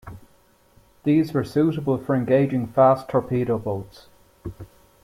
These 1.03 1.31
were 1.31 1.43
suitable 1.43 1.99
for 1.99 2.15
engaging 2.15 2.65
fast 2.65 3.07
torpedo 3.07 3.59
boats. 3.59 4.07